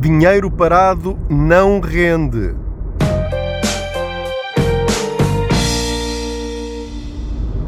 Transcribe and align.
Dinheiro 0.00 0.50
parado 0.50 1.18
não 1.28 1.78
rende. 1.78 2.54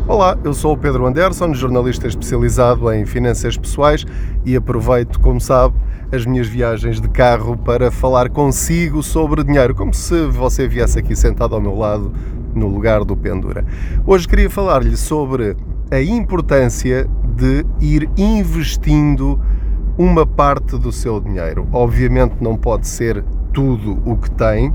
Olá, 0.08 0.38
eu 0.42 0.54
sou 0.54 0.72
o 0.72 0.78
Pedro 0.78 1.04
Anderson, 1.04 1.52
jornalista 1.52 2.06
especializado 2.06 2.90
em 2.90 3.04
finanças 3.04 3.58
pessoais 3.58 4.06
e 4.46 4.56
aproveito, 4.56 5.20
como 5.20 5.42
sabe, 5.42 5.74
as 6.10 6.24
minhas 6.24 6.48
viagens 6.48 7.02
de 7.02 7.08
carro 7.10 7.54
para 7.54 7.90
falar 7.90 8.30
consigo 8.30 9.02
sobre 9.02 9.44
dinheiro, 9.44 9.74
como 9.74 9.92
se 9.92 10.26
você 10.28 10.66
viesse 10.66 10.98
aqui 10.98 11.14
sentado 11.14 11.54
ao 11.54 11.60
meu 11.60 11.76
lado 11.76 12.14
no 12.54 12.66
lugar 12.66 13.04
do 13.04 13.14
Pendura. 13.14 13.62
Hoje 14.06 14.26
queria 14.26 14.48
falar-lhe 14.48 14.96
sobre 14.96 15.54
a 15.90 16.00
importância 16.00 17.06
de 17.36 17.66
ir 17.78 18.08
investindo 18.16 19.38
uma 19.96 20.26
parte 20.26 20.78
do 20.78 20.90
seu 20.90 21.20
dinheiro. 21.20 21.66
Obviamente 21.72 22.36
não 22.40 22.56
pode 22.56 22.88
ser 22.88 23.24
tudo 23.52 23.98
o 24.04 24.16
que 24.16 24.30
tem, 24.30 24.72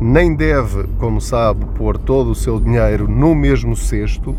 nem 0.00 0.34
deve, 0.34 0.84
como 0.98 1.20
sabe, 1.20 1.66
pôr 1.74 1.98
todo 1.98 2.30
o 2.30 2.34
seu 2.34 2.58
dinheiro 2.58 3.06
no 3.06 3.34
mesmo 3.34 3.76
cesto. 3.76 4.34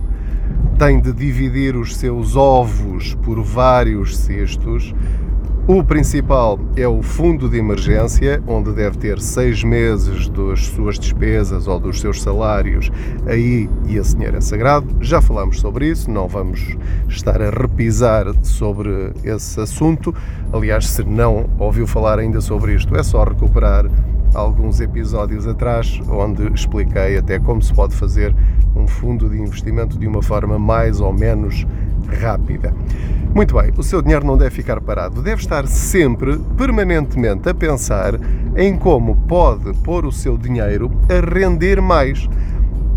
Tem 0.78 1.00
de 1.00 1.14
dividir 1.14 1.76
os 1.76 1.96
seus 1.96 2.36
ovos 2.36 3.14
por 3.16 3.42
vários 3.44 4.18
cestos 4.18 4.94
o 5.74 5.82
principal 5.82 6.60
é 6.76 6.86
o 6.86 7.02
fundo 7.02 7.48
de 7.48 7.58
emergência, 7.58 8.44
onde 8.46 8.74
deve 8.74 8.98
ter 8.98 9.22
seis 9.22 9.64
meses 9.64 10.28
das 10.28 10.66
suas 10.66 11.00
despesas 11.00 11.66
ou 11.66 11.80
dos 11.80 12.02
seus 12.02 12.22
salários 12.22 12.92
aí 13.26 13.70
e 13.88 13.96
esse 13.96 14.14
dinheiro 14.14 14.36
é 14.36 14.42
sagrado. 14.42 14.86
Já 15.00 15.22
falamos 15.22 15.62
sobre 15.62 15.88
isso, 15.88 16.12
não 16.12 16.28
vamos 16.28 16.76
estar 17.08 17.42
a 17.42 17.50
repisar 17.50 18.26
sobre 18.44 19.14
esse 19.24 19.62
assunto. 19.62 20.14
Aliás, 20.52 20.90
se 20.90 21.04
não 21.06 21.50
ouviu 21.58 21.88
falar 21.88 22.20
ainda 22.20 22.42
sobre 22.42 22.76
isto, 22.76 22.94
é 22.98 23.02
só 23.02 23.24
recuperar 23.24 23.86
alguns 24.34 24.80
episódios 24.80 25.48
atrás, 25.48 26.00
onde 26.10 26.48
expliquei 26.54 27.18
até 27.18 27.40
como 27.40 27.62
se 27.62 27.74
pode 27.74 27.96
fazer 27.96 28.36
um 28.76 28.88
fundo 28.88 29.30
de 29.30 29.40
investimento 29.40 29.98
de 29.98 30.08
uma 30.08 30.22
forma 30.22 30.58
mais 30.58 31.00
ou 31.00 31.12
menos 31.12 31.66
rápida. 32.20 32.74
Muito 33.34 33.56
bem, 33.56 33.72
o 33.78 33.84
seu 33.84 34.02
dinheiro 34.02 34.26
não 34.26 34.38
deve 34.38 34.52
ficar 34.52 34.82
parado, 34.82 35.22
deve 35.22 35.42
estar 35.42 35.66
sempre, 35.66 36.38
permanentemente, 36.58 37.48
a 37.48 37.54
pensar 37.54 38.20
em 38.58 38.76
como 38.76 39.16
pode 39.16 39.74
pôr 39.80 40.06
o 40.06 40.12
seu 40.12 40.38
dinheiro 40.38 40.92
a 41.10 41.34
render 41.34 41.82
mais. 41.82 42.28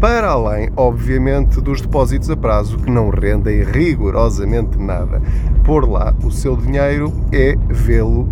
Para 0.01 0.31
além, 0.31 0.71
obviamente, 0.77 1.61
dos 1.61 1.81
depósitos 1.81 2.29
a 2.29 2.37
prazo 2.37 2.79
que 2.79 2.91
não 2.91 3.11
rendem 3.11 3.63
rigorosamente 3.63 4.77
nada. 4.77 5.23
Por 5.63 5.89
lá, 5.89 6.13
o 6.23 6.31
seu 6.31 6.57
dinheiro 6.57 7.13
é 7.33 7.57
vê-lo 7.69 8.29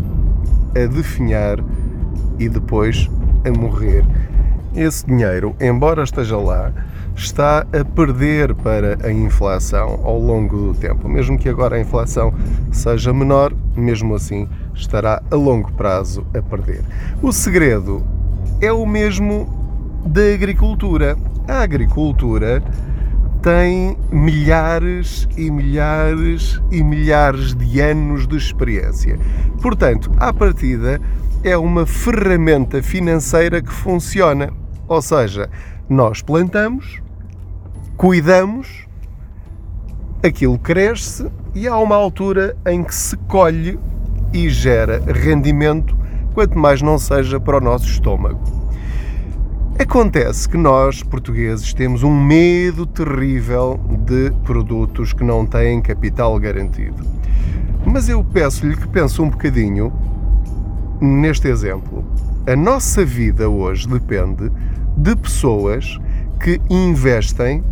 a 0.74 0.86
definhar 0.86 1.58
e 2.44 2.48
depois 2.48 3.08
a 3.44 3.58
morrer. 3.58 4.04
Esse 4.74 5.06
dinheiro, 5.06 5.54
embora 5.60 6.02
esteja 6.02 6.36
lá, 6.36 6.72
está 7.14 7.66
a 7.72 7.84
perder 7.84 8.54
para 8.54 8.98
a 9.06 9.12
inflação 9.12 10.00
ao 10.02 10.18
longo 10.18 10.72
do 10.72 10.74
tempo. 10.74 11.08
Mesmo 11.08 11.38
que 11.38 11.48
agora 11.48 11.76
a 11.76 11.80
inflação 11.80 12.32
seja 12.72 13.12
menor, 13.12 13.52
mesmo 13.76 14.14
assim 14.14 14.48
estará 14.74 15.22
a 15.30 15.34
longo 15.34 15.70
prazo 15.72 16.26
a 16.34 16.40
perder. 16.40 16.82
O 17.22 17.32
segredo 17.32 18.02
é 18.60 18.72
o 18.72 18.86
mesmo 18.86 19.46
da 20.06 20.32
agricultura. 20.32 21.16
A 21.46 21.60
agricultura 21.60 22.62
tem 23.42 23.96
milhares 24.12 25.28
e 25.36 25.50
milhares 25.50 26.60
e 26.70 26.82
milhares 26.82 27.54
de 27.56 27.80
anos 27.80 28.26
de 28.26 28.36
experiência. 28.36 29.18
Portanto, 29.60 30.12
à 30.16 30.32
partida, 30.32 31.00
é 31.42 31.56
uma 31.56 31.84
ferramenta 31.84 32.80
financeira 32.80 33.60
que 33.60 33.72
funciona. 33.72 34.52
Ou 34.86 35.02
seja, 35.02 35.50
nós 35.88 36.22
plantamos, 36.22 37.02
cuidamos, 37.96 38.86
aquilo 40.22 40.56
cresce 40.58 41.28
e 41.52 41.66
há 41.66 41.76
uma 41.76 41.96
altura 41.96 42.56
em 42.64 42.84
que 42.84 42.94
se 42.94 43.16
colhe 43.16 43.78
e 44.32 44.48
gera 44.48 45.02
rendimento, 45.04 45.96
quanto 46.32 46.56
mais 46.56 46.80
não 46.80 46.96
seja 46.96 47.40
para 47.40 47.56
o 47.56 47.60
nosso 47.60 47.86
estômago. 47.86 48.61
Acontece 49.82 50.48
que 50.48 50.56
nós, 50.56 51.02
portugueses, 51.02 51.74
temos 51.74 52.04
um 52.04 52.24
medo 52.24 52.86
terrível 52.86 53.80
de 54.06 54.30
produtos 54.44 55.12
que 55.12 55.24
não 55.24 55.44
têm 55.44 55.82
capital 55.82 56.38
garantido. 56.38 57.04
Mas 57.84 58.08
eu 58.08 58.22
peço-lhe 58.22 58.76
que 58.76 58.86
pense 58.86 59.20
um 59.20 59.28
bocadinho 59.28 59.92
neste 61.00 61.48
exemplo. 61.48 62.04
A 62.46 62.54
nossa 62.54 63.04
vida 63.04 63.50
hoje 63.50 63.88
depende 63.88 64.52
de 64.96 65.16
pessoas 65.16 65.98
que 66.38 66.60
investem 66.70 67.64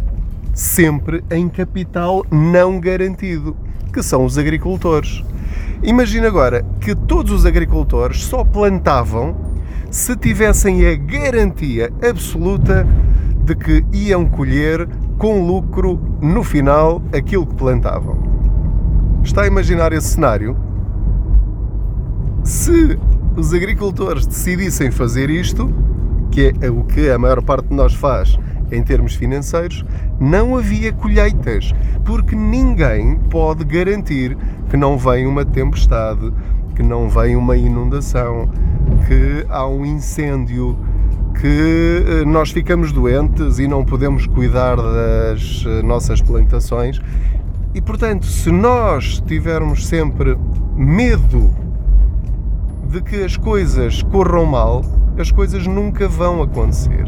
sempre 0.52 1.22
em 1.30 1.48
capital 1.48 2.26
não 2.28 2.80
garantido, 2.80 3.56
que 3.92 4.02
são 4.02 4.24
os 4.24 4.36
agricultores. 4.36 5.22
Imagina 5.80 6.26
agora 6.26 6.66
que 6.80 6.92
todos 6.92 7.30
os 7.30 7.46
agricultores 7.46 8.24
só 8.24 8.42
plantavam 8.42 9.49
se 9.90 10.16
tivessem 10.16 10.86
a 10.86 10.94
garantia 10.94 11.92
absoluta 12.08 12.86
de 13.44 13.56
que 13.56 13.84
iam 13.92 14.24
colher 14.24 14.88
com 15.18 15.44
lucro 15.44 16.00
no 16.22 16.44
final 16.44 17.02
aquilo 17.12 17.44
que 17.44 17.54
plantavam. 17.56 18.16
Está 19.24 19.42
a 19.42 19.46
imaginar 19.46 19.92
esse 19.92 20.08
cenário? 20.08 20.56
Se 22.44 22.98
os 23.36 23.52
agricultores 23.52 24.26
decidissem 24.26 24.90
fazer 24.90 25.28
isto, 25.28 25.68
que 26.30 26.54
é 26.60 26.70
o 26.70 26.84
que 26.84 27.10
a 27.10 27.18
maior 27.18 27.42
parte 27.42 27.68
de 27.68 27.74
nós 27.74 27.92
faz 27.92 28.38
em 28.70 28.82
termos 28.82 29.14
financeiros, 29.14 29.84
não 30.20 30.56
havia 30.56 30.92
colheitas, 30.92 31.74
porque 32.04 32.36
ninguém 32.36 33.16
pode 33.28 33.64
garantir 33.64 34.36
que 34.68 34.76
não 34.76 34.96
vem 34.96 35.26
uma 35.26 35.44
tempestade, 35.44 36.32
que 36.76 36.82
não 36.82 37.08
vem 37.08 37.34
uma 37.34 37.56
inundação, 37.56 38.48
que 39.06 39.46
há 39.48 39.66
um 39.66 39.84
incêndio, 39.84 40.78
que 41.40 42.04
eh, 42.06 42.24
nós 42.24 42.50
ficamos 42.50 42.92
doentes 42.92 43.58
e 43.58 43.66
não 43.66 43.84
podemos 43.84 44.26
cuidar 44.26 44.76
das 44.76 45.64
eh, 45.66 45.82
nossas 45.82 46.20
plantações. 46.20 47.00
E 47.74 47.80
portanto, 47.80 48.26
se 48.26 48.50
nós 48.50 49.22
tivermos 49.26 49.86
sempre 49.86 50.36
medo 50.74 51.50
de 52.88 53.00
que 53.00 53.22
as 53.22 53.36
coisas 53.36 54.02
corram 54.02 54.44
mal, 54.44 54.82
as 55.18 55.30
coisas 55.30 55.66
nunca 55.66 56.08
vão 56.08 56.42
acontecer. 56.42 57.04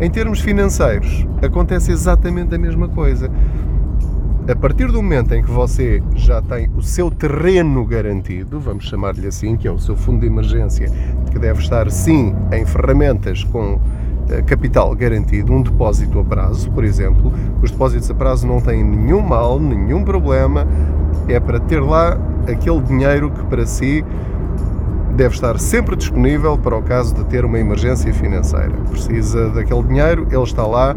Em 0.00 0.10
termos 0.10 0.40
financeiros, 0.40 1.26
acontece 1.42 1.92
exatamente 1.92 2.54
a 2.54 2.58
mesma 2.58 2.88
coisa. 2.88 3.30
A 4.48 4.56
partir 4.56 4.90
do 4.90 4.94
momento 4.94 5.32
em 5.34 5.42
que 5.42 5.50
você 5.52 6.02
já 6.16 6.42
tem 6.42 6.68
o 6.76 6.82
seu 6.82 7.12
terreno 7.12 7.84
garantido, 7.84 8.58
vamos 8.58 8.86
chamar-lhe 8.86 9.28
assim, 9.28 9.56
que 9.56 9.68
é 9.68 9.70
o 9.70 9.78
seu 9.78 9.94
fundo 9.94 10.22
de 10.22 10.26
emergência, 10.26 10.90
que 11.30 11.38
deve 11.38 11.60
estar 11.60 11.88
sim 11.92 12.34
em 12.50 12.66
ferramentas 12.66 13.44
com 13.44 13.78
eh, 14.28 14.42
capital 14.42 14.96
garantido, 14.96 15.52
um 15.52 15.62
depósito 15.62 16.18
a 16.18 16.24
prazo, 16.24 16.68
por 16.72 16.82
exemplo. 16.82 17.32
Os 17.62 17.70
depósitos 17.70 18.10
a 18.10 18.14
prazo 18.14 18.44
não 18.44 18.60
têm 18.60 18.82
nenhum 18.82 19.20
mal, 19.20 19.60
nenhum 19.60 20.02
problema, 20.02 20.66
é 21.28 21.38
para 21.38 21.60
ter 21.60 21.78
lá 21.78 22.18
aquele 22.48 22.80
dinheiro 22.80 23.30
que 23.30 23.44
para 23.44 23.64
si 23.64 24.04
deve 25.14 25.36
estar 25.36 25.56
sempre 25.60 25.94
disponível 25.94 26.58
para 26.58 26.76
o 26.76 26.82
caso 26.82 27.14
de 27.14 27.22
ter 27.26 27.44
uma 27.44 27.60
emergência 27.60 28.12
financeira. 28.12 28.72
Precisa 28.90 29.50
daquele 29.50 29.84
dinheiro, 29.84 30.26
ele 30.32 30.42
está 30.42 30.66
lá 30.66 30.96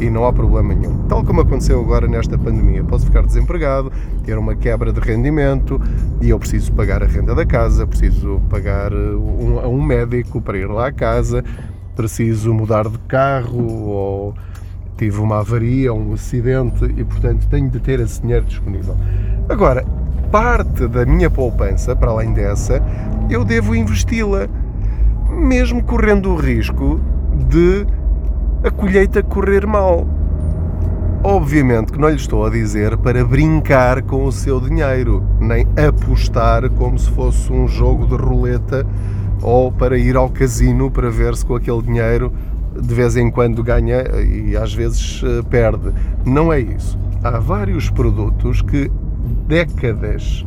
e 0.00 0.10
não 0.10 0.26
há 0.26 0.32
problema 0.32 0.74
nenhum. 0.74 0.98
Tal 1.08 1.24
como 1.24 1.40
aconteceu 1.40 1.80
agora 1.80 2.06
nesta 2.06 2.36
pandemia, 2.36 2.84
posso 2.84 3.06
ficar 3.06 3.22
desempregado, 3.22 3.90
ter 4.24 4.36
uma 4.38 4.54
quebra 4.54 4.92
de 4.92 5.00
rendimento 5.00 5.80
e 6.20 6.30
eu 6.30 6.38
preciso 6.38 6.72
pagar 6.72 7.02
a 7.02 7.06
renda 7.06 7.34
da 7.34 7.46
casa, 7.46 7.86
preciso 7.86 8.40
pagar 8.50 8.92
uh, 8.92 9.18
um, 9.18 9.60
a 9.60 9.68
um 9.68 9.82
médico 9.82 10.40
para 10.40 10.58
ir 10.58 10.66
lá 10.66 10.88
à 10.88 10.92
casa, 10.92 11.44
preciso 11.94 12.52
mudar 12.52 12.88
de 12.88 12.98
carro 13.08 13.88
ou 13.88 14.34
tive 14.96 15.20
uma 15.20 15.40
avaria, 15.40 15.92
um 15.92 16.14
acidente 16.14 16.84
e 16.96 17.04
portanto 17.04 17.46
tenho 17.48 17.68
de 17.68 17.80
ter 17.80 18.00
esse 18.00 18.20
dinheiro 18.20 18.44
disponível. 18.44 18.96
Agora, 19.48 19.84
parte 20.30 20.86
da 20.88 21.06
minha 21.06 21.30
poupança, 21.30 21.94
para 21.94 22.10
além 22.10 22.32
dessa, 22.32 22.82
eu 23.30 23.44
devo 23.44 23.74
investi-la, 23.74 24.48
mesmo 25.30 25.82
correndo 25.82 26.30
o 26.32 26.36
risco 26.36 27.00
de 27.48 27.86
a 28.66 28.70
colheita 28.70 29.22
correr 29.22 29.64
mal. 29.64 30.04
Obviamente 31.22 31.92
que 31.92 32.00
não 32.00 32.08
lhe 32.08 32.16
estou 32.16 32.44
a 32.44 32.50
dizer 32.50 32.96
para 32.98 33.24
brincar 33.24 34.02
com 34.02 34.24
o 34.24 34.32
seu 34.32 34.60
dinheiro, 34.60 35.22
nem 35.38 35.64
apostar 35.88 36.68
como 36.70 36.98
se 36.98 37.08
fosse 37.12 37.52
um 37.52 37.68
jogo 37.68 38.06
de 38.06 38.16
roleta 38.20 38.84
ou 39.40 39.70
para 39.70 39.96
ir 39.96 40.16
ao 40.16 40.28
casino 40.28 40.90
para 40.90 41.08
ver 41.10 41.36
se 41.36 41.46
com 41.46 41.54
aquele 41.54 41.80
dinheiro 41.80 42.32
de 42.74 42.92
vez 42.92 43.16
em 43.16 43.30
quando 43.30 43.62
ganha 43.62 44.02
e 44.20 44.56
às 44.56 44.74
vezes 44.74 45.22
eh, 45.24 45.42
perde. 45.48 45.92
Não 46.24 46.52
é 46.52 46.58
isso. 46.58 46.98
Há 47.22 47.38
vários 47.38 47.88
produtos 47.88 48.62
que 48.62 48.90
décadas 49.46 50.44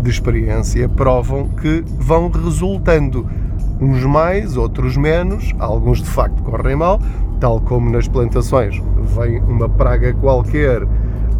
de 0.00 0.10
experiência 0.10 0.88
provam 0.88 1.48
que 1.48 1.82
vão 1.98 2.28
resultando. 2.28 3.26
Uns 3.80 4.04
mais, 4.04 4.56
outros 4.56 4.96
menos, 4.96 5.52
alguns 5.58 6.00
de 6.00 6.08
facto 6.08 6.40
correm 6.44 6.76
mal, 6.76 7.00
tal 7.42 7.60
como 7.60 7.90
nas 7.90 8.06
plantações. 8.06 8.80
Vem 9.16 9.40
uma 9.40 9.68
praga 9.68 10.14
qualquer 10.14 10.86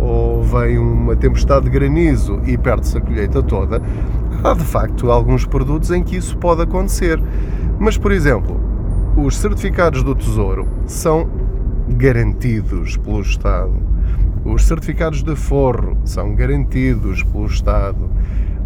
ou 0.01 0.43
vem 0.43 0.77
uma 0.77 1.15
tempestade 1.15 1.67
de 1.67 1.71
granizo 1.71 2.41
e 2.45 2.59
perde-se 2.59 2.99
a 2.99 3.01
colheita 3.01 3.41
toda. 3.41 3.81
Há 4.43 4.53
de 4.53 4.65
facto 4.65 5.13
alguns 5.13 5.47
produtos 5.47 5.93
em 5.93 6.03
que 6.03 6.17
isso 6.17 6.37
pode 6.39 6.63
acontecer. 6.63 7.23
Mas, 7.79 7.97
por 7.97 8.11
exemplo, 8.11 8.61
os 9.17 9.37
certificados 9.37 10.03
do 10.03 10.13
Tesouro 10.17 10.67
são 10.87 11.31
garantidos 11.91 12.97
pelo 12.97 13.21
Estado. 13.21 13.75
Os 14.45 14.65
certificados 14.65 15.23
de 15.23 15.37
forro 15.37 15.97
são 16.05 16.35
garantidos 16.35 17.23
pelo 17.23 17.47
Estado. 17.47 18.11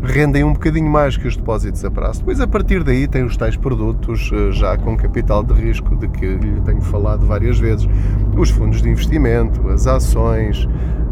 Rendem 0.03 0.45
um 0.45 0.53
bocadinho 0.53 0.91
mais 0.91 1.17
que 1.17 1.27
os 1.27 1.37
depósitos 1.37 1.85
a 1.85 1.91
prazo. 1.91 2.21
Depois, 2.21 2.41
a 2.41 2.47
partir 2.47 2.85
daí, 2.85 3.09
tem 3.09 3.25
os 3.25 3.37
tais 3.37 3.57
produtos 3.57 4.31
eh, 4.33 4.53
já 4.53 4.77
com 4.77 4.97
capital 4.97 5.43
de 5.43 5.55
risco, 5.55 5.97
de 5.97 6.07
que 6.07 6.27
lhe 6.27 6.61
tenho 6.65 6.83
falado 6.83 7.27
várias 7.27 7.59
vezes: 7.59 7.89
os 8.37 8.51
fundos 8.51 8.83
de 8.83 8.91
investimento, 8.91 9.69
as 9.69 9.87
ações, 9.87 10.69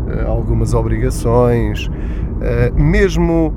eh, 0.08 0.24
algumas 0.26 0.74
obrigações, 0.74 1.90
eh, 2.42 2.70
mesmo 2.76 3.54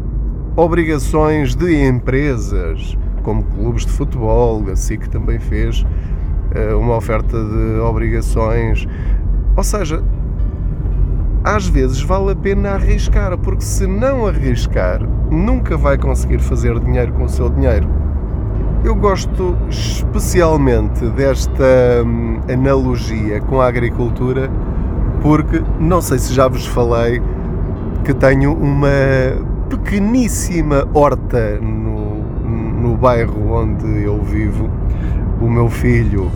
obrigações 0.56 1.56
de 1.56 1.86
empresas, 1.86 2.98
como 3.22 3.44
clubes 3.44 3.86
de 3.86 3.92
futebol, 3.92 4.64
a 4.72 4.76
SIC 4.76 5.08
também 5.10 5.40
fez 5.40 5.86
uma 6.80 6.96
oferta 6.96 7.38
de 7.38 7.80
obrigações. 7.82 8.88
Ou 9.56 9.64
seja, 9.64 10.02
às 11.56 11.66
vezes 11.66 12.02
vale 12.02 12.32
a 12.32 12.36
pena 12.36 12.72
arriscar, 12.72 13.38
porque 13.38 13.64
se 13.64 13.88
não 13.88 14.28
arriscar, 14.28 15.02
nunca 15.32 15.78
vai 15.78 15.98
conseguir 15.98 16.40
fazer 16.40 16.78
dinheiro 16.80 17.14
com 17.14 17.24
o 17.24 17.30
seu 17.30 17.50
dinheiro. 17.50 17.88
Eu 18.84 18.94
gosto 18.94 19.56
especialmente 19.70 21.06
desta 21.12 21.64
hum, 22.06 22.42
analogia 22.52 23.40
com 23.40 23.62
a 23.62 23.68
agricultura, 23.68 24.52
porque 25.22 25.64
não 25.80 26.02
sei 26.02 26.20
se 26.20 26.34
já 26.34 26.50
vos 26.50 26.66
falei 26.66 27.22
que 28.04 28.14
tenho 28.14 28.54
uma 28.54 28.90
pequeníssima 29.70 30.86
horta 30.94 31.60
no, 31.62 32.24
no 32.82 32.98
bairro 32.98 33.54
onde 33.54 34.04
eu 34.04 34.22
vivo. 34.22 34.70
O 35.40 35.50
meu 35.50 35.70
filho 35.70 36.30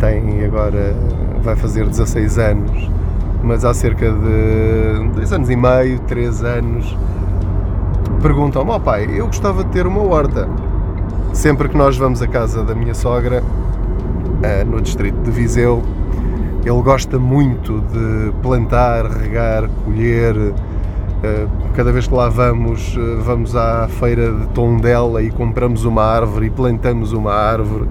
tem 0.00 0.44
agora, 0.44 0.96
vai 1.42 1.56
fazer 1.56 1.86
16 1.86 2.38
anos, 2.38 2.95
mas 3.46 3.64
há 3.64 3.72
cerca 3.72 4.10
de 4.10 5.08
dois 5.14 5.32
anos 5.32 5.48
e 5.48 5.54
meio, 5.54 6.00
três 6.00 6.42
anos, 6.42 6.96
perguntam-me: 8.20 8.72
oh 8.72 8.80
pai, 8.80 9.08
eu 9.14 9.26
gostava 9.26 9.62
de 9.62 9.70
ter 9.70 9.86
uma 9.86 10.02
horta. 10.02 10.48
Sempre 11.32 11.68
que 11.68 11.76
nós 11.76 11.96
vamos 11.96 12.20
à 12.20 12.26
casa 12.26 12.64
da 12.64 12.74
minha 12.74 12.94
sogra, 12.94 13.44
eh, 14.42 14.64
no 14.64 14.80
distrito 14.80 15.16
de 15.22 15.30
Viseu, 15.30 15.82
ele 16.64 16.82
gosta 16.82 17.18
muito 17.18 17.80
de 17.92 18.32
plantar, 18.42 19.06
regar, 19.06 19.68
colher. 19.84 20.54
Eh, 21.22 21.46
cada 21.74 21.92
vez 21.92 22.08
que 22.08 22.14
lá 22.14 22.28
vamos, 22.28 22.96
eh, 22.98 23.22
vamos 23.22 23.54
à 23.54 23.86
feira 23.86 24.32
de 24.32 24.46
Tondela 24.48 25.22
e 25.22 25.30
compramos 25.30 25.84
uma 25.84 26.02
árvore 26.02 26.46
e 26.46 26.50
plantamos 26.50 27.12
uma 27.12 27.32
árvore 27.32 27.86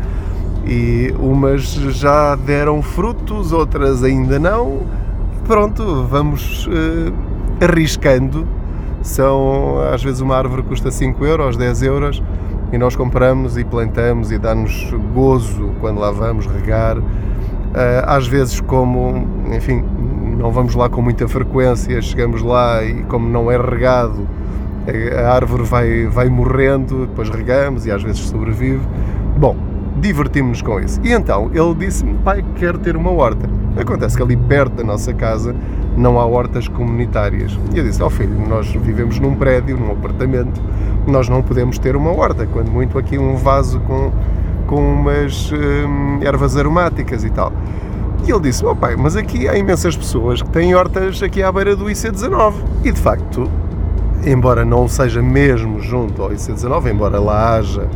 e 0.65 1.13
umas 1.19 1.63
já 1.63 2.35
deram 2.35 2.81
frutos, 2.81 3.53
outras 3.53 4.03
ainda 4.03 4.37
não. 4.37 5.04
Pronto, 5.47 6.03
vamos 6.09 6.65
uh, 6.65 7.13
arriscando. 7.63 8.47
São, 9.03 9.79
às 9.93 10.03
vezes, 10.03 10.19
uma 10.19 10.35
árvore 10.35 10.63
custa 10.63 10.89
5 10.89 11.23
euros, 11.23 11.55
10 11.55 11.83
euros 11.83 12.23
e 12.73 12.77
nós 12.79 12.95
compramos 12.95 13.55
e 13.55 13.63
plantamos 13.63 14.31
e 14.31 14.39
dá-nos 14.39 14.91
gozo 15.13 15.71
quando 15.79 15.99
lá 15.99 16.09
vamos 16.09 16.47
regar. 16.47 16.97
Uh, 16.97 17.03
às 18.07 18.27
vezes, 18.27 18.59
como, 18.59 19.27
enfim, 19.55 19.83
não 20.39 20.51
vamos 20.51 20.73
lá 20.73 20.89
com 20.89 21.03
muita 21.03 21.27
frequência, 21.27 22.01
chegamos 22.01 22.41
lá 22.41 22.83
e, 22.83 23.03
como 23.03 23.29
não 23.29 23.51
é 23.51 23.57
regado, 23.57 24.27
a 25.23 25.31
árvore 25.31 25.63
vai, 25.63 26.07
vai 26.07 26.27
morrendo, 26.27 27.05
depois 27.05 27.29
regamos 27.29 27.85
e 27.85 27.91
às 27.91 28.01
vezes 28.01 28.19
sobrevive. 28.21 28.81
Bom, 29.37 29.55
divertimos-nos 29.99 30.61
com 30.61 30.79
isso. 30.79 30.99
E 31.03 31.11
então 31.11 31.49
ele 31.53 31.73
disse-me, 31.75 32.15
pai, 32.15 32.43
quero 32.55 32.77
ter 32.77 32.95
uma 32.95 33.11
horta. 33.11 33.49
Acontece 33.79 34.15
que 34.15 34.23
ali 34.23 34.35
perto 34.35 34.75
da 34.75 34.83
nossa 34.83 35.13
casa 35.13 35.55
não 35.97 36.19
há 36.19 36.25
hortas 36.25 36.67
comunitárias. 36.67 37.57
E 37.73 37.77
eu 37.77 37.83
disse, 37.83 38.01
ó 38.01 38.07
oh, 38.07 38.09
filho, 38.09 38.35
nós 38.47 38.67
vivemos 38.67 39.19
num 39.19 39.35
prédio, 39.35 39.77
num 39.77 39.91
apartamento, 39.91 40.61
nós 41.07 41.29
não 41.29 41.41
podemos 41.41 41.77
ter 41.77 41.95
uma 41.95 42.11
horta, 42.11 42.45
quando 42.45 42.69
muito 42.69 42.97
aqui 42.97 43.17
um 43.17 43.35
vaso 43.35 43.79
com, 43.81 44.11
com 44.67 44.93
umas 44.93 45.51
hum, 45.51 46.19
ervas 46.21 46.57
aromáticas 46.57 47.23
e 47.23 47.29
tal. 47.29 47.51
E 48.27 48.31
ele 48.31 48.41
disse, 48.41 48.65
oh 48.65 48.75
pai, 48.75 48.95
mas 48.95 49.15
aqui 49.15 49.47
há 49.47 49.57
imensas 49.57 49.95
pessoas 49.95 50.41
que 50.41 50.49
têm 50.49 50.73
hortas 50.73 51.21
aqui 51.21 51.43
à 51.43 51.51
beira 51.51 51.75
do 51.75 51.85
IC19. 51.85 52.53
E 52.83 52.91
de 52.91 52.99
facto, 52.99 53.49
embora 54.25 54.65
não 54.65 54.87
seja 54.87 55.21
mesmo 55.21 55.79
junto 55.79 56.23
ao 56.23 56.29
IC19, 56.31 56.91
embora 56.91 57.19
lá 57.19 57.57
haja 57.57 57.87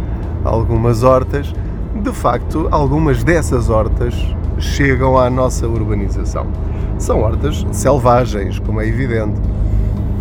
algumas 0.43 1.03
hortas, 1.03 1.53
de 1.99 2.11
facto, 2.11 2.67
algumas 2.71 3.23
dessas 3.23 3.69
hortas 3.69 4.15
chegam 4.57 5.17
à 5.17 5.29
nossa 5.29 5.67
urbanização. 5.67 6.47
São 6.97 7.21
hortas 7.21 7.65
selvagens, 7.71 8.59
como 8.59 8.81
é 8.81 8.87
evidente. 8.87 9.39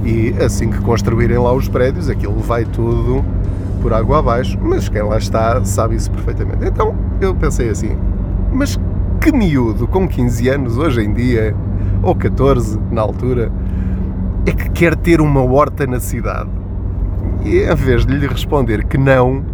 E 0.05 0.35
assim 0.43 0.71
que 0.71 0.81
construírem 0.81 1.39
lá 1.39 1.53
os 1.53 1.69
prédios, 1.69 2.09
aquilo 2.09 2.39
vai 2.41 2.65
tudo 2.65 3.25
por 3.81 3.93
água 3.93 4.19
abaixo, 4.19 4.59
mas 4.61 4.89
quem 4.89 5.03
lá 5.03 5.19
está 5.19 5.65
sabe 5.65 5.97
isso 5.97 6.11
perfeitamente. 6.11 6.65
Então 6.65 6.95
eu 7.21 7.35
pensei 7.35 7.69
assim: 7.69 7.97
mas 8.53 8.79
que 9.21 9.33
miúdo 9.33 9.87
com 9.87 10.09
15 10.09 10.49
anos 10.49 10.79
hoje 10.79 11.03
em 11.03 11.13
dia, 11.13 11.55
ou 12.03 12.15
14 12.15 12.79
na 12.91 13.03
altura, 13.03 13.51
é 14.47 14.53
que 14.53 14.71
quer 14.71 14.97
ter 14.97 15.21
uma 15.21 15.43
horta 15.43 15.87
na 15.87 16.01
cidade? 16.01 16.51
E 17.45 17.59
em 17.59 17.75
vez 17.75 18.07
de 18.07 18.17
lhe 18.17 18.27
responder 18.27 18.85
que 18.87 18.97
não, 18.97 19.45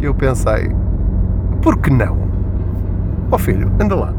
eu 0.00 0.14
pensei: 0.14 0.70
por 1.64 1.78
que 1.78 1.90
não? 1.90 2.18
Ó 3.32 3.36
oh 3.36 3.38
filho, 3.38 3.72
anda 3.80 3.94
lá. 3.94 4.14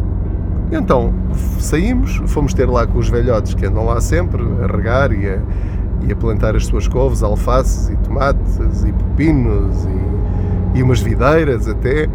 Então 0.72 1.14
saímos, 1.60 2.16
fomos 2.26 2.56
ter 2.56 2.68
lá 2.68 2.88
com 2.88 2.98
os 2.98 3.08
velhotes 3.08 3.54
que 3.54 3.68
andam 3.68 3.86
lá 3.86 4.02
sempre 4.02 4.42
a 4.64 4.76
regar 4.76 5.12
e 5.12 5.30
a, 5.30 5.38
e 6.02 6.12
a 6.12 6.16
plantar 6.16 6.56
as 6.56 6.66
suas 6.66 6.88
couves, 6.88 7.22
alfaces 7.22 7.90
e 7.90 7.96
tomates 7.98 8.84
e 8.84 8.92
pepinos 8.92 9.86
e, 9.86 10.80
e 10.80 10.84
umas 10.84 11.00
videiras 11.00 11.68
até. 11.68 12.10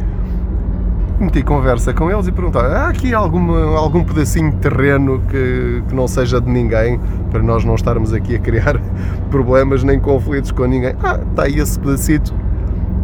Meti 1.21 1.45
conversa 1.45 1.95
com 1.95 2.11
eles 2.11 2.27
e 2.27 2.33
perguntei: 2.33 2.63
há 2.63 2.89
aqui 2.89 3.15
alguma, 3.15 3.77
algum 3.77 4.03
pedacinho 4.03 4.51
de 4.51 4.57
terreno 4.57 5.23
que, 5.29 5.85
que 5.87 5.95
não 5.95 6.09
seja 6.09 6.41
de 6.41 6.51
ninguém 6.51 6.99
para 7.31 7.41
nós 7.41 7.65
não 7.65 7.77
estarmos 7.77 8.13
aqui 8.13 8.35
a 8.35 8.39
criar 8.41 8.81
problemas 9.31 9.85
nem 9.85 10.01
conflitos 10.01 10.51
com 10.51 10.65
ninguém? 10.65 10.97
Ah, 11.01 11.21
está 11.31 11.45
aí 11.45 11.61
esse 11.61 11.79
pedacito 11.79 12.35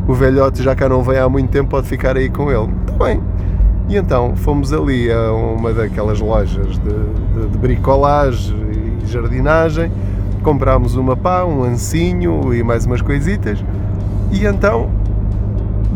o 0.06 0.14
velhote 0.14 0.62
já 0.62 0.74
cá 0.74 0.88
não 0.88 1.02
vem 1.02 1.18
há 1.18 1.28
muito 1.28 1.50
tempo, 1.50 1.70
pode 1.70 1.88
ficar 1.88 2.16
aí 2.16 2.28
com 2.28 2.50
ele. 2.50 2.72
Está 2.86 3.04
bem. 3.04 3.20
E 3.88 3.96
então 3.96 4.34
fomos 4.36 4.72
ali 4.72 5.10
a 5.10 5.32
uma 5.32 5.72
daquelas 5.72 6.20
lojas 6.20 6.78
de, 6.78 7.40
de, 7.40 7.48
de 7.50 7.58
bricolagem 7.58 8.56
e 9.02 9.06
jardinagem, 9.06 9.90
comprámos 10.42 10.96
uma 10.96 11.16
pá, 11.16 11.44
um 11.44 11.62
ancinho 11.62 12.52
e 12.52 12.62
mais 12.62 12.84
umas 12.86 13.00
coisitas, 13.00 13.64
e 14.32 14.44
então 14.44 14.90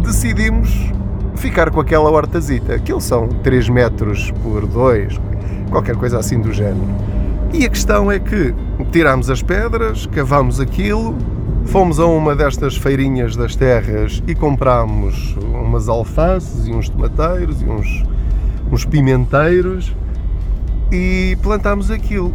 decidimos 0.03 0.93
ficar 1.35 1.71
com 1.71 1.81
aquela 1.81 2.11
hortazita. 2.11 2.75
Aquilo 2.75 3.01
são 3.01 3.29
3 3.29 3.69
metros 3.69 4.31
por 4.43 4.67
2, 4.67 5.21
qualquer 5.71 5.97
coisa 5.97 6.19
assim 6.19 6.41
do 6.41 6.53
género. 6.53 6.87
E 7.53 7.65
a 7.65 7.69
questão 7.69 8.11
é 8.11 8.21
que 8.21 8.55
tirámos 8.93 9.29
as 9.29 9.43
pedras, 9.43 10.07
cavámos 10.07 10.61
aquilo, 10.61 11.17
Fomos 11.67 12.01
a 12.01 12.07
uma 12.07 12.35
destas 12.35 12.77
feirinhas 12.77 13.37
das 13.37 13.55
terras 13.55 14.23
e 14.27 14.35
comprámos 14.35 15.37
umas 15.37 15.89
alfaces 15.89 16.67
e 16.67 16.73
uns 16.73 16.89
tomateiros 16.89 17.63
e 17.63 17.65
uns, 17.65 18.05
uns 18.73 18.85
pimenteiros 18.85 19.95
e 20.91 21.37
plantámos 21.43 21.91
aquilo. 21.91 22.35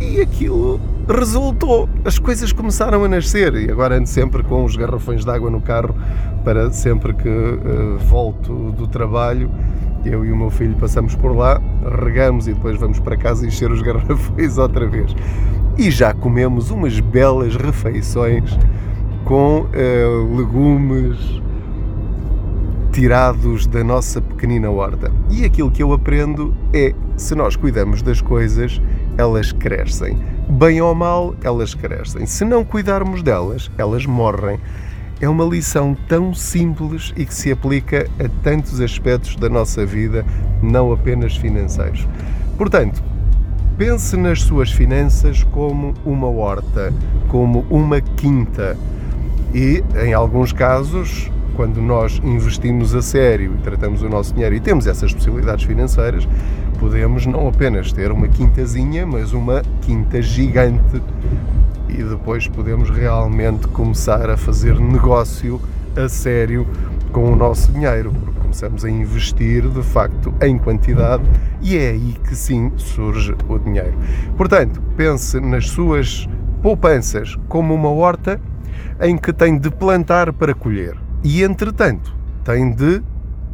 E 0.00 0.20
aquilo 0.20 0.80
resultou. 1.08 1.88
As 2.04 2.18
coisas 2.18 2.52
começaram 2.52 3.04
a 3.04 3.08
nascer 3.08 3.54
e 3.54 3.70
agora 3.70 3.96
ando 3.98 4.08
sempre 4.08 4.42
com 4.42 4.64
os 4.64 4.74
garrafões 4.74 5.24
de 5.24 5.30
água 5.30 5.50
no 5.50 5.60
carro 5.60 5.94
para 6.42 6.70
sempre 6.70 7.12
que 7.12 7.28
uh, 7.28 7.98
volto 8.06 8.72
do 8.72 8.86
trabalho. 8.86 9.50
Eu 10.04 10.24
e 10.24 10.30
o 10.30 10.36
meu 10.36 10.50
filho 10.50 10.76
passamos 10.76 11.16
por 11.16 11.36
lá, 11.36 11.60
regamos 12.04 12.46
e 12.46 12.54
depois 12.54 12.78
vamos 12.78 13.00
para 13.00 13.16
casa 13.16 13.44
encher 13.46 13.70
os 13.70 13.82
garrafões 13.82 14.56
outra 14.56 14.86
vez 14.86 15.14
e 15.78 15.90
já 15.90 16.14
comemos 16.14 16.70
umas 16.70 16.98
belas 17.00 17.54
refeições 17.54 18.58
com 19.24 19.60
uh, 19.60 20.36
legumes 20.36 21.18
tirados 22.92 23.66
da 23.66 23.84
nossa 23.84 24.22
pequenina 24.22 24.70
horta. 24.70 25.12
E 25.30 25.44
aquilo 25.44 25.70
que 25.70 25.82
eu 25.82 25.92
aprendo 25.92 26.54
é: 26.72 26.94
se 27.16 27.34
nós 27.34 27.54
cuidamos 27.54 28.00
das 28.00 28.22
coisas, 28.22 28.80
elas 29.18 29.52
crescem. 29.52 30.16
bem 30.48 30.80
ou 30.80 30.94
mal, 30.94 31.34
elas 31.42 31.74
crescem. 31.74 32.24
Se 32.24 32.44
não 32.44 32.64
cuidarmos 32.64 33.22
delas, 33.22 33.70
elas 33.76 34.06
morrem. 34.06 34.58
É 35.20 35.28
uma 35.28 35.44
lição 35.44 35.96
tão 36.08 36.32
simples 36.34 37.12
e 37.16 37.24
que 37.24 37.34
se 37.34 37.50
aplica 37.50 38.06
a 38.18 38.28
tantos 38.42 38.80
aspectos 38.80 39.36
da 39.36 39.48
nossa 39.48 39.84
vida, 39.84 40.24
não 40.62 40.92
apenas 40.92 41.36
financeiros. 41.36 42.06
Portanto, 42.56 43.02
pense 43.76 44.16
nas 44.16 44.42
suas 44.42 44.72
finanças 44.72 45.42
como 45.44 45.92
uma 46.04 46.28
horta, 46.28 46.92
como 47.28 47.64
uma 47.68 48.00
quinta. 48.00 48.76
E, 49.54 49.84
em 50.02 50.14
alguns 50.14 50.52
casos, 50.52 51.30
quando 51.54 51.80
nós 51.80 52.20
investimos 52.24 52.94
a 52.94 53.02
sério 53.02 53.54
e 53.54 53.62
tratamos 53.62 54.02
o 54.02 54.08
nosso 54.08 54.34
dinheiro 54.34 54.54
e 54.54 54.60
temos 54.60 54.86
essas 54.86 55.12
possibilidades 55.12 55.64
financeiras, 55.64 56.26
podemos 56.78 57.26
não 57.26 57.48
apenas 57.48 57.92
ter 57.92 58.10
uma 58.10 58.28
quintazinha, 58.28 59.06
mas 59.06 59.32
uma 59.32 59.62
quinta 59.82 60.20
gigante 60.20 61.02
e 61.88 62.02
depois 62.02 62.48
podemos 62.48 62.90
realmente 62.90 63.68
começar 63.68 64.28
a 64.28 64.36
fazer 64.36 64.78
negócio 64.78 65.60
a 65.96 66.08
sério 66.08 66.66
com 67.12 67.32
o 67.32 67.36
nosso 67.36 67.72
dinheiro, 67.72 68.12
começamos 68.56 68.86
a 68.86 68.90
investir 68.90 69.68
de 69.68 69.82
facto 69.82 70.32
em 70.40 70.56
quantidade 70.56 71.22
e 71.60 71.76
é 71.76 71.90
aí 71.90 72.16
que 72.26 72.34
sim 72.34 72.72
surge 72.78 73.36
o 73.46 73.58
dinheiro. 73.58 73.92
Portanto, 74.34 74.80
pense 74.96 75.38
nas 75.40 75.68
suas 75.68 76.26
poupanças 76.62 77.36
como 77.48 77.74
uma 77.74 77.90
horta 77.90 78.40
em 79.02 79.18
que 79.18 79.30
tem 79.30 79.58
de 79.58 79.70
plantar 79.70 80.32
para 80.32 80.54
colher 80.54 80.96
e 81.22 81.42
entretanto 81.42 82.16
tem 82.44 82.72
de 82.72 83.02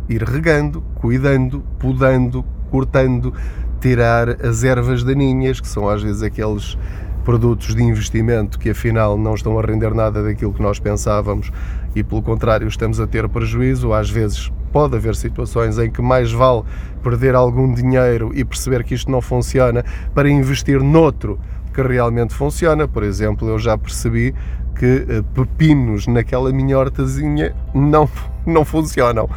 ir 0.08 0.22
regando, 0.22 0.84
cuidando, 0.94 1.64
podando, 1.80 2.44
cortando, 2.70 3.34
tirar 3.80 4.28
as 4.46 4.62
ervas 4.62 5.02
daninhas, 5.02 5.60
que 5.60 5.66
são 5.66 5.88
às 5.88 6.00
vezes 6.00 6.22
aqueles 6.22 6.78
produtos 7.24 7.74
de 7.74 7.82
investimento 7.82 8.58
que 8.58 8.70
afinal 8.70 9.16
não 9.16 9.34
estão 9.34 9.58
a 9.58 9.62
render 9.62 9.94
nada 9.94 10.22
daquilo 10.22 10.52
que 10.52 10.62
nós 10.62 10.78
pensávamos 10.78 11.50
e 11.94 12.02
pelo 12.02 12.22
contrário 12.22 12.66
estamos 12.66 13.00
a 13.00 13.06
ter 13.06 13.28
prejuízo. 13.28 13.92
Às 13.92 14.10
vezes 14.10 14.52
pode 14.72 14.96
haver 14.96 15.14
situações 15.14 15.78
em 15.78 15.90
que 15.90 16.00
mais 16.02 16.32
vale 16.32 16.62
perder 17.02 17.34
algum 17.34 17.72
dinheiro 17.72 18.32
e 18.34 18.44
perceber 18.44 18.82
que 18.84 18.94
isto 18.94 19.10
não 19.10 19.20
funciona 19.20 19.84
para 20.14 20.30
investir 20.30 20.82
noutro 20.82 21.38
que 21.72 21.82
realmente 21.82 22.34
funciona. 22.34 22.88
Por 22.88 23.02
exemplo, 23.02 23.48
eu 23.48 23.58
já 23.58 23.76
percebi 23.76 24.34
que 24.74 25.06
eh, 25.08 25.22
pepinos 25.34 26.06
naquela 26.06 26.50
minha 26.52 26.78
hortazinha 26.78 27.54
não, 27.74 28.08
não 28.46 28.64
funcionam. 28.64 29.28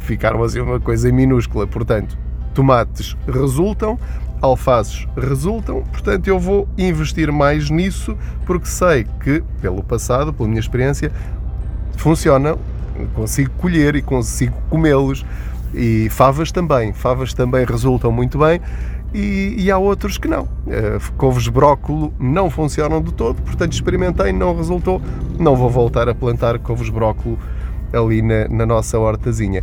Ficaram 0.00 0.42
assim 0.42 0.60
uma 0.60 0.80
coisa 0.80 1.10
minúscula. 1.10 1.66
Portanto, 1.66 2.16
tomates 2.54 3.16
resultam, 3.26 3.98
alfaces 4.42 5.06
resultam, 5.16 5.82
portanto 5.84 6.26
eu 6.26 6.38
vou 6.38 6.68
investir 6.76 7.30
mais 7.30 7.70
nisso 7.70 8.16
porque 8.44 8.66
sei 8.66 9.06
que, 9.22 9.42
pelo 9.60 9.82
passado, 9.82 10.32
pela 10.32 10.48
minha 10.48 10.60
experiência, 10.60 11.12
funciona, 11.96 12.56
consigo 13.14 13.50
colher 13.58 13.94
e 13.94 14.02
consigo 14.02 14.56
comê-los. 14.68 15.24
E 15.74 16.08
favas 16.10 16.52
também, 16.52 16.92
favas 16.92 17.32
também 17.32 17.64
resultam 17.64 18.12
muito 18.12 18.36
bem 18.38 18.60
e, 19.14 19.54
e 19.56 19.70
há 19.70 19.78
outros 19.78 20.18
que 20.18 20.28
não. 20.28 20.42
Uh, 20.42 21.12
couves 21.16 21.48
brócolo 21.48 22.12
não 22.18 22.50
funcionam 22.50 23.00
de 23.00 23.12
todo, 23.12 23.40
portanto 23.42 23.72
experimentei, 23.72 24.32
não 24.32 24.54
resultou, 24.54 25.00
não 25.38 25.56
vou 25.56 25.70
voltar 25.70 26.08
a 26.10 26.14
plantar 26.14 26.58
couves 26.58 26.90
brócolo 26.90 27.38
ali 27.92 28.22
na, 28.22 28.48
na 28.48 28.66
nossa 28.66 28.98
hortazinha. 28.98 29.62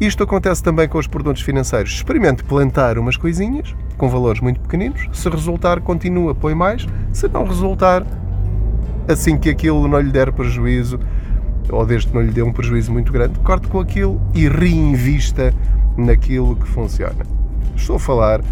Isto 0.00 0.24
acontece 0.24 0.62
também 0.62 0.86
com 0.86 0.98
os 0.98 1.06
produtos 1.06 1.42
financeiros. 1.42 1.92
Experimente 1.92 2.44
plantar 2.44 2.98
umas 2.98 3.16
coisinhas 3.16 3.74
com 3.96 4.08
valores 4.08 4.40
muito 4.40 4.60
pequeninos. 4.60 5.08
Se 5.12 5.28
resultar, 5.28 5.80
continua, 5.80 6.34
põe 6.34 6.54
mais. 6.54 6.86
Se 7.12 7.26
não 7.28 7.44
resultar, 7.44 8.04
assim 9.08 9.38
que 9.38 9.48
aquilo 9.48 9.88
não 9.88 9.98
lhe 9.98 10.10
der 10.10 10.32
prejuízo, 10.32 11.00
ou 11.70 11.86
desde 11.86 12.08
que 12.08 12.14
não 12.14 12.22
lhe 12.22 12.30
dê 12.30 12.42
um 12.42 12.52
prejuízo 12.52 12.92
muito 12.92 13.10
grande, 13.10 13.38
corte 13.40 13.68
com 13.68 13.80
aquilo 13.80 14.20
e 14.34 14.48
reinvista 14.48 15.54
naquilo 15.96 16.56
que 16.56 16.68
funciona. 16.68 17.24
Estou 17.74 17.96
a 17.96 17.98
falar 17.98 18.42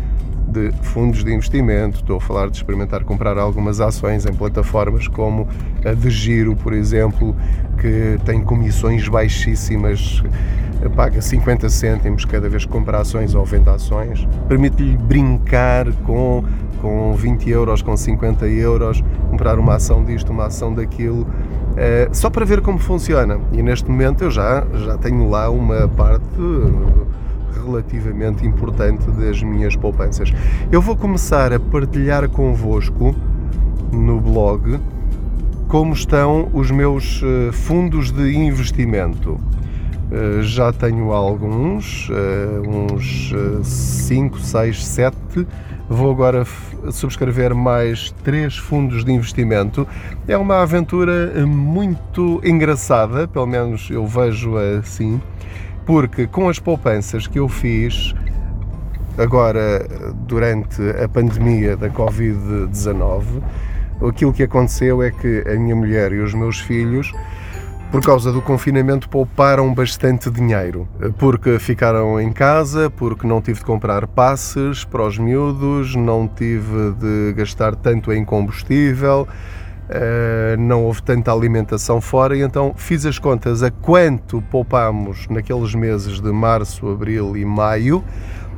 de 0.54 0.72
fundos 0.82 1.24
de 1.24 1.34
investimento, 1.34 1.98
estou 1.98 2.18
a 2.18 2.20
falar 2.20 2.48
de 2.48 2.56
experimentar 2.56 3.02
comprar 3.02 3.36
algumas 3.36 3.80
ações 3.80 4.24
em 4.24 4.32
plataformas 4.32 5.08
como 5.08 5.48
a 5.84 5.92
de 5.92 6.08
Giro, 6.08 6.54
por 6.54 6.72
exemplo, 6.72 7.34
que 7.80 8.18
tem 8.24 8.40
comissões 8.40 9.08
baixíssimas 9.08 10.22
paga 10.90 11.20
50 11.20 11.68
cêntimos 11.68 12.24
cada 12.24 12.48
vez 12.48 12.64
que 12.64 12.70
compra 12.70 13.00
ações 13.00 13.34
ou 13.34 13.44
vende 13.44 13.68
ações, 13.68 14.28
permite-lhe 14.48 14.96
brincar 14.96 15.90
com, 16.04 16.44
com 16.80 17.14
20 17.14 17.48
euros, 17.50 17.82
com 17.82 17.96
50 17.96 18.46
euros, 18.48 19.02
comprar 19.30 19.58
uma 19.58 19.76
ação 19.76 20.04
disto, 20.04 20.30
uma 20.30 20.46
ação 20.46 20.74
daquilo, 20.74 21.26
é, 21.76 22.08
só 22.12 22.30
para 22.30 22.44
ver 22.44 22.60
como 22.60 22.78
funciona. 22.78 23.40
E 23.52 23.62
neste 23.62 23.90
momento 23.90 24.24
eu 24.24 24.30
já, 24.30 24.64
já 24.84 24.98
tenho 24.98 25.28
lá 25.28 25.50
uma 25.50 25.88
parte 25.88 26.24
relativamente 27.64 28.46
importante 28.46 29.10
das 29.12 29.42
minhas 29.42 29.76
poupanças. 29.76 30.32
Eu 30.70 30.80
vou 30.80 30.96
começar 30.96 31.52
a 31.52 31.60
partilhar 31.60 32.28
convosco 32.28 33.14
no 33.92 34.20
blog 34.20 34.80
como 35.68 35.92
estão 35.92 36.48
os 36.52 36.70
meus 36.70 37.20
eh, 37.24 37.50
fundos 37.50 38.12
de 38.12 38.32
investimento. 38.36 39.40
Eh, 40.12 40.42
já 40.42 40.72
tenho 40.72 41.12
alguns, 41.12 42.08
eh, 42.12 42.68
uns 42.68 43.34
5, 43.64 44.38
6, 44.38 44.86
7. 44.86 45.16
Vou 45.88 46.12
agora 46.12 46.46
subscrever 46.92 47.54
mais 47.54 48.14
três 48.22 48.56
fundos 48.56 49.04
de 49.04 49.12
investimento. 49.12 49.86
É 50.28 50.36
uma 50.36 50.62
aventura 50.62 51.44
muito 51.44 52.40
engraçada, 52.44 53.26
pelo 53.26 53.46
menos 53.46 53.90
eu 53.90 54.06
vejo 54.06 54.56
assim, 54.56 55.20
porque 55.84 56.26
com 56.26 56.48
as 56.48 56.58
poupanças 56.58 57.26
que 57.26 57.38
eu 57.38 57.48
fiz 57.48 58.14
agora 59.18 59.86
durante 60.26 60.82
a 61.02 61.08
pandemia 61.08 61.76
da 61.76 61.88
Covid-19, 61.88 63.22
aquilo 64.08 64.32
que 64.32 64.42
aconteceu 64.42 65.02
é 65.02 65.10
que 65.10 65.44
a 65.46 65.54
minha 65.54 65.76
mulher 65.76 66.12
e 66.12 66.18
os 66.18 66.34
meus 66.34 66.58
filhos 66.58 67.12
por 67.94 68.02
causa 68.02 68.32
do 68.32 68.42
confinamento, 68.42 69.08
pouparam 69.08 69.72
bastante 69.72 70.28
dinheiro, 70.28 70.88
porque 71.16 71.60
ficaram 71.60 72.20
em 72.20 72.32
casa, 72.32 72.90
porque 72.90 73.24
não 73.24 73.40
tive 73.40 73.60
de 73.60 73.64
comprar 73.64 74.08
passes 74.08 74.84
para 74.84 75.06
os 75.06 75.16
miúdos, 75.16 75.94
não 75.94 76.26
tive 76.26 76.90
de 76.98 77.32
gastar 77.34 77.76
tanto 77.76 78.12
em 78.12 78.24
combustível, 78.24 79.28
eh, 79.88 80.56
não 80.58 80.84
houve 80.84 81.02
tanta 81.02 81.32
alimentação 81.32 82.00
fora, 82.00 82.36
e 82.36 82.42
então 82.42 82.72
fiz 82.76 83.04
as 83.04 83.18
contas 83.18 83.62
a 83.62 83.70
quanto 83.70 84.42
poupámos 84.50 85.26
naqueles 85.28 85.74
meses 85.74 86.20
de 86.20 86.32
março, 86.32 86.88
abril 86.88 87.36
e 87.36 87.44
maio, 87.44 88.02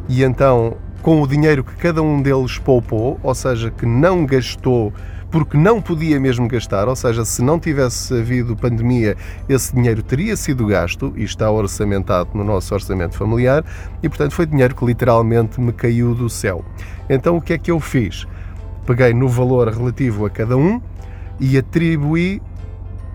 e 0.08 0.22
então 0.22 0.76
com 1.02 1.22
o 1.22 1.26
dinheiro 1.26 1.62
que 1.62 1.74
cada 1.76 2.02
um 2.02 2.20
deles 2.20 2.58
poupou, 2.58 3.18
ou 3.22 3.34
seja, 3.34 3.70
que 3.70 3.86
não 3.86 4.26
gastou 4.26 4.92
porque 5.30 5.56
não 5.56 5.82
podia 5.82 6.18
mesmo 6.18 6.48
gastar, 6.48 6.88
ou 6.88 6.96
seja, 6.96 7.24
se 7.24 7.42
não 7.42 7.58
tivesse 7.58 8.14
havido 8.14 8.56
pandemia, 8.56 9.16
esse 9.48 9.74
dinheiro 9.74 10.02
teria 10.02 10.36
sido 10.36 10.66
gasto 10.66 11.12
e 11.16 11.24
está 11.24 11.50
orçamentado 11.50 12.30
no 12.32 12.44
nosso 12.44 12.72
orçamento 12.72 13.16
familiar 13.16 13.64
e, 14.02 14.08
portanto, 14.08 14.32
foi 14.32 14.46
dinheiro 14.46 14.74
que 14.74 14.84
literalmente 14.84 15.60
me 15.60 15.72
caiu 15.72 16.14
do 16.14 16.30
céu. 16.30 16.64
Então, 17.10 17.36
o 17.36 17.40
que 17.40 17.52
é 17.52 17.58
que 17.58 17.70
eu 17.70 17.80
fiz? 17.80 18.26
Peguei 18.86 19.12
no 19.12 19.28
valor 19.28 19.68
relativo 19.68 20.24
a 20.24 20.30
cada 20.30 20.56
um 20.56 20.80
e 21.40 21.56
atribuí 21.58 22.40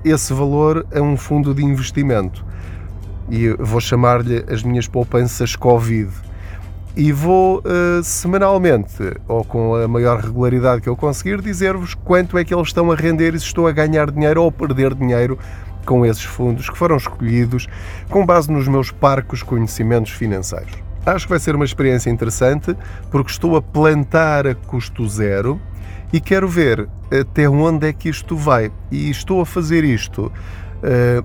esse 0.04 0.34
valor 0.34 0.86
a 0.94 1.02
um 1.02 1.16
fundo 1.16 1.54
de 1.54 1.64
investimento. 1.64 2.46
E 3.30 3.50
vou 3.50 3.80
chamar-lhe 3.80 4.44
as 4.50 4.64
minhas 4.64 4.88
poupanças 4.88 5.56
Covid 5.56 6.12
e 6.96 7.12
vou 7.12 7.60
uh, 7.60 8.04
semanalmente, 8.04 9.16
ou 9.28 9.46
com 9.46 9.76
a 9.76 9.88
maior 9.88 10.20
regularidade 10.20 10.82
que 10.82 10.90
eu 10.90 10.96
conseguir, 10.96 11.42
dizer-vos 11.42 11.94
quanto 11.94 12.38
é 12.38 12.44
que 12.44 12.54
eles 12.54 12.68
estão 12.68 12.92
a 12.92 12.96
render 12.96 13.34
e 13.34 13.40
se 13.40 13.46
estou 13.46 13.68
a 13.68 13.72
ganhar 13.72 14.12
dinheiro 14.12 14.42
ou 14.42 14.50
a 14.50 14.52
perder 14.52 14.94
dinheiro 14.94 15.40
com 15.86 16.06
esses 16.06 16.24
fundos 16.24 16.70
que 16.70 16.78
foram 16.78 16.98
escolhidos 16.98 17.68
com 18.10 18.26
base 18.26 18.52
nos 18.52 18.68
meus 18.68 18.92
parcos 18.92 19.42
conhecimentos 19.42 20.12
financeiros. 20.12 20.91
Acho 21.06 21.26
que 21.26 21.32
vai 21.32 21.40
ser 21.40 21.56
uma 21.56 21.66
experiência 21.66 22.10
interessante 22.10 22.76
porque 23.10 23.32
estou 23.32 23.56
a 23.56 23.62
plantar 23.62 24.46
a 24.46 24.54
custo 24.54 25.08
zero 25.08 25.60
e 26.14 26.20
quero 26.20 26.48
ver 26.48 26.88
até 27.12 27.50
onde 27.50 27.88
é 27.88 27.94
que 27.94 28.10
isto 28.10 28.36
vai. 28.36 28.72
E 28.92 29.10
estou 29.10 29.42
a 29.42 29.46
fazer 29.46 29.84
isto 29.84 30.32
eh, 30.32 30.71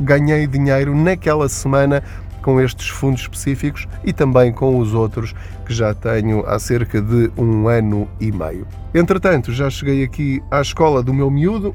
ganhei 0.00 0.46
dinheiro 0.46 0.96
naquela 0.96 1.48
semana 1.48 2.02
com 2.42 2.60
estes 2.60 2.88
fundos 2.88 3.22
específicos 3.22 3.86
e 4.04 4.12
também 4.12 4.52
com 4.52 4.78
os 4.78 4.94
outros 4.94 5.34
que 5.64 5.72
já 5.72 5.94
tenho 5.94 6.44
há 6.46 6.58
cerca 6.58 7.00
de 7.00 7.30
um 7.36 7.68
ano 7.68 8.08
e 8.20 8.32
meio. 8.32 8.66
Entretanto, 8.94 9.52
já 9.52 9.70
cheguei 9.70 10.02
aqui 10.02 10.42
à 10.50 10.60
escola 10.60 11.02
do 11.02 11.14
meu 11.14 11.30
miúdo. 11.30 11.74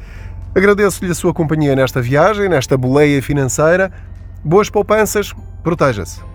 Agradeço-lhe 0.54 1.12
a 1.12 1.16
sua 1.16 1.34
companhia 1.34 1.76
nesta 1.76 2.02
viagem, 2.02 2.50
nesta 2.50 2.78
boleia 2.78 3.22
financeira. 3.22 3.92
Boas 4.44 4.70
poupanças, 4.70 5.34
proteja-se. 5.64 6.35